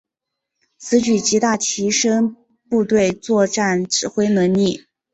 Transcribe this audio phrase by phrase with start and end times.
[0.79, 2.35] 此举极大提升
[2.67, 4.87] 部队作战指挥能力。